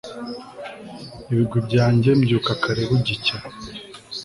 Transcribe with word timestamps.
ibigwi 1.31 1.59
byange!mbyuka 1.67 2.51
kare 2.63 2.81
bugicya 2.89 3.37